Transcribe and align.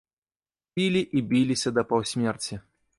Пілі 0.79 1.01
і 1.19 1.23
біліся 1.35 1.77
да 1.79 1.87
паўсмерці. 1.93 2.55